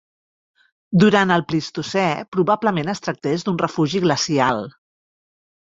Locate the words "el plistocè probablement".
1.35-2.91